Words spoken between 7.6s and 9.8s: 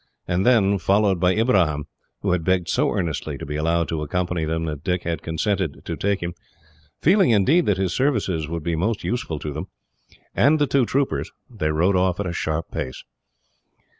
that his services would be most useful to them